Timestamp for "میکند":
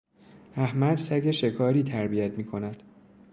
2.37-2.83